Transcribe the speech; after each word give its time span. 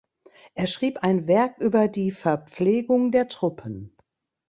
Er 0.55 0.65
schrieb 0.65 1.03
ein 1.03 1.27
Werk 1.27 1.59
über 1.59 1.87
"Die 1.87 2.09
Verpflegung 2.09 3.11
der 3.11 3.27
Truppen". 3.27 3.95